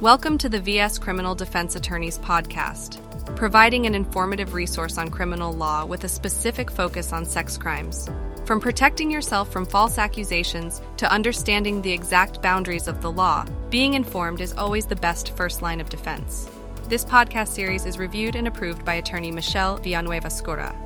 [0.00, 3.00] Welcome to the VS Criminal Defense Attorneys Podcast,
[3.34, 8.08] providing an informative resource on criminal law with a specific focus on sex crimes.
[8.44, 13.94] From protecting yourself from false accusations to understanding the exact boundaries of the law, being
[13.94, 16.48] informed is always the best first line of defense.
[16.88, 20.76] This podcast series is reviewed and approved by attorney Michelle Villanueva Scora.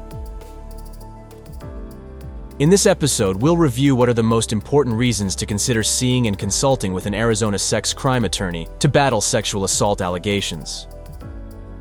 [2.63, 6.39] In this episode, we'll review what are the most important reasons to consider seeing and
[6.39, 10.87] consulting with an Arizona sex crime attorney to battle sexual assault allegations.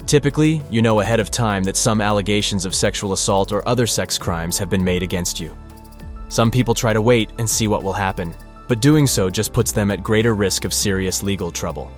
[0.07, 4.17] Typically, you know ahead of time that some allegations of sexual assault or other sex
[4.17, 5.55] crimes have been made against you.
[6.29, 8.33] Some people try to wait and see what will happen,
[8.67, 11.91] but doing so just puts them at greater risk of serious legal trouble.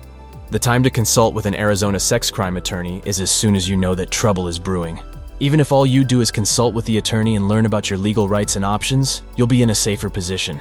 [0.50, 3.78] The time to consult with an Arizona sex crime attorney is as soon as you
[3.78, 5.00] know that trouble is brewing.
[5.44, 8.30] Even if all you do is consult with the attorney and learn about your legal
[8.30, 10.58] rights and options, you'll be in a safer position.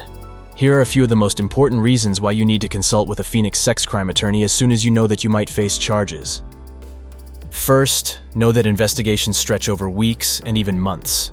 [0.58, 3.22] Here are a few of the most important reasons why you need to consult with
[3.22, 6.44] a Phoenix sex crime attorney as soon as you know that you might face charges.
[7.50, 11.32] First, know that investigations stretch over weeks and even months.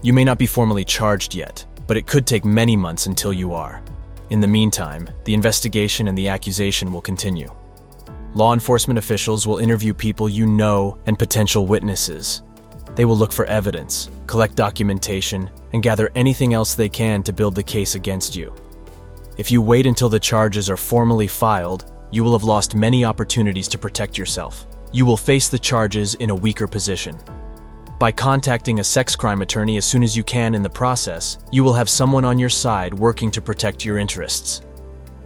[0.00, 3.52] You may not be formally charged yet, but it could take many months until you
[3.52, 3.82] are.
[4.30, 7.54] In the meantime, the investigation and the accusation will continue.
[8.32, 12.42] Law enforcement officials will interview people you know and potential witnesses,
[12.98, 17.54] they will look for evidence, collect documentation, and gather anything else they can to build
[17.54, 18.52] the case against you.
[19.36, 23.68] If you wait until the charges are formally filed, you will have lost many opportunities
[23.68, 24.66] to protect yourself.
[24.90, 27.16] You will face the charges in a weaker position.
[28.00, 31.62] By contacting a sex crime attorney as soon as you can in the process, you
[31.62, 34.62] will have someone on your side working to protect your interests.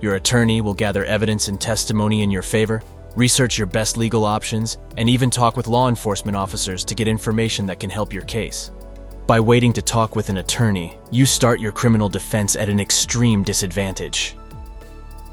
[0.02, 2.82] Your attorney will gather evidence and testimony in your favor,
[3.16, 7.66] research your best legal options, and even talk with law enforcement officers to get information
[7.66, 8.70] that can help your case.
[9.26, 13.42] By waiting to talk with an attorney, you start your criminal defense at an extreme
[13.42, 14.36] disadvantage.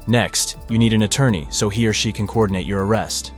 [0.06, 3.32] Next, you need an attorney so he or she can coordinate your arrest.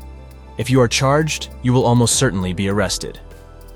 [0.59, 3.19] If you are charged, you will almost certainly be arrested.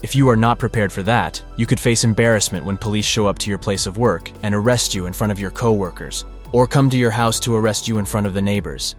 [0.02, 3.38] If you are not prepared for that, you could face embarrassment when police show up
[3.40, 6.90] to your place of work and arrest you in front of your coworkers, or come
[6.90, 8.94] to your house to arrest you in front of the neighbors.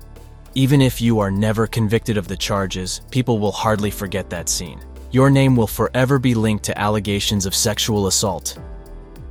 [0.58, 4.82] Even if you are never convicted of the charges, people will hardly forget that scene.
[5.12, 8.58] Your name will forever be linked to allegations of sexual assault.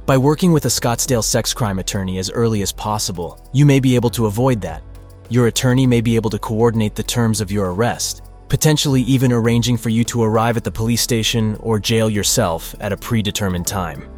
[0.07, 3.97] By working with a Scottsdale sex crime attorney as early as possible, you may be
[3.97, 4.85] able to avoid that.
[5.29, 9.77] Your attorney may be able to coordinate the terms of your arrest, potentially even arranging
[9.77, 14.09] for you to arrive at the police station or jail yourself at a predetermined time.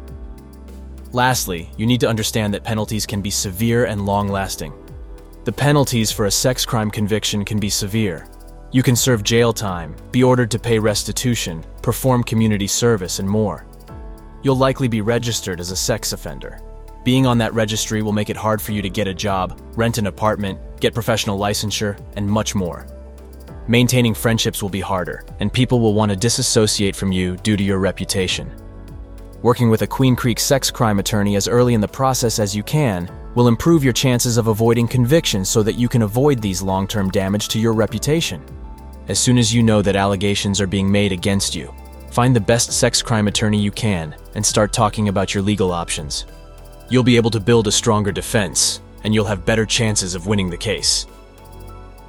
[1.11, 4.71] Lastly, you need to understand that penalties can be severe and long lasting.
[5.49, 8.27] The penalties for a sex crime conviction can be severe.
[8.71, 13.65] You can serve jail time, be ordered to pay restitution, perform community service, and more.
[14.43, 16.59] You'll likely be registered as a sex offender.
[17.03, 19.97] Being on that registry will make it hard for you to get a job, rent
[19.97, 22.85] an apartment, get professional licensure, and much more.
[23.67, 27.63] Maintaining friendships will be harder, and people will want to disassociate from you due to
[27.63, 28.51] your reputation.
[29.41, 32.61] Working with a Queen Creek sex crime attorney as early in the process as you
[32.61, 36.85] can will improve your chances of avoiding conviction so that you can avoid these long
[36.85, 38.43] term damage to your reputation.
[39.07, 41.73] As soon as you know that allegations are being made against you,
[42.11, 46.25] find the best sex crime attorney you can and start talking about your legal options.
[46.89, 50.49] You'll be able to build a stronger defense, and you'll have better chances of winning
[50.49, 51.05] the case.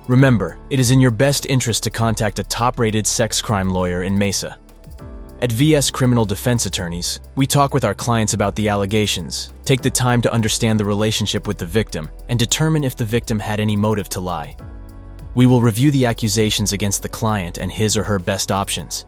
[0.09, 4.03] Remember, it is in your best interest to contact a top rated sex crime lawyer
[4.03, 4.59] in Mesa.
[5.43, 9.89] At VS Criminal Defense Attorneys, we talk with our clients about the allegations, take the
[9.89, 13.75] time to understand the relationship with the victim, and determine if the victim had any
[13.75, 14.55] motive to lie.
[15.35, 19.07] We will review the accusations against the client and his or her best options.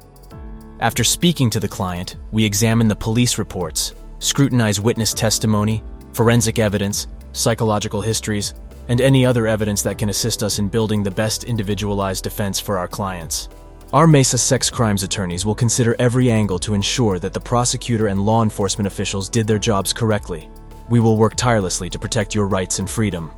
[0.81, 5.85] After speaking to the client, we examine the police reports, scrutinize witness testimony,
[6.15, 8.55] forensic evidence, psychological histories,
[8.89, 12.79] and any other evidence that can assist us in building the best individualized defense for
[12.79, 13.51] our clients.
[13.93, 18.25] Our Mesa sex crimes attorneys will consider every angle to ensure that the prosecutor and
[18.25, 20.49] law enforcement officials did their jobs correctly.
[20.89, 23.31] We will work tirelessly to protect your rights and freedom.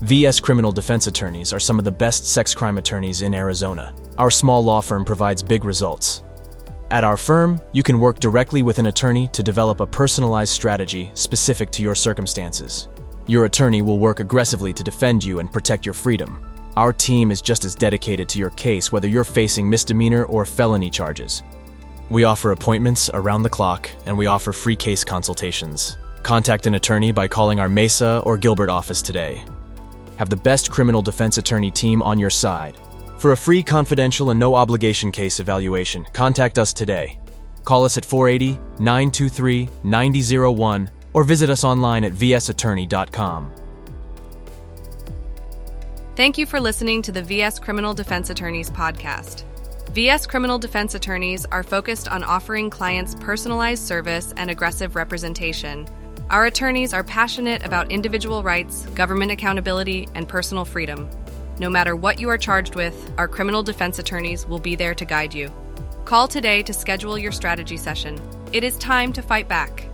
[0.00, 3.94] VS Criminal Defense Attorneys are some of the best sex crime attorneys in Arizona.
[4.16, 6.22] Our small law firm provides big results.
[6.90, 11.10] At our firm, you can work directly with an attorney to develop a personalized strategy
[11.12, 12.88] specific to your circumstances.
[13.26, 16.47] Your attorney will work aggressively to defend you and protect your freedom.
[16.78, 20.90] Our team is just as dedicated to your case whether you're facing misdemeanor or felony
[20.90, 21.42] charges.
[22.08, 25.96] We offer appointments around the clock and we offer free case consultations.
[26.22, 29.42] Contact an attorney by calling our Mesa or Gilbert office today.
[30.18, 32.76] Have the best criminal defense attorney team on your side.
[33.18, 37.18] For a free, confidential, and no obligation case evaluation, contact us today.
[37.64, 43.67] Call us at 480 923 9001 or visit us online at vsattorney.com.
[46.18, 49.44] Thank you for listening to the VS Criminal Defense Attorneys podcast.
[49.92, 55.86] VS Criminal Defense Attorneys are focused on offering clients personalized service and aggressive representation.
[56.28, 61.08] Our attorneys are passionate about individual rights, government accountability, and personal freedom.
[61.60, 65.04] No matter what you are charged with, our criminal defense attorneys will be there to
[65.04, 65.52] guide you.
[66.04, 68.20] Call today to schedule your strategy session.
[68.52, 69.88] It is time to fight back.